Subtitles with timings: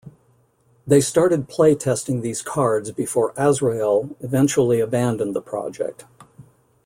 [0.87, 6.05] They started playtesting these cards before Azrael eventually abandoned the project.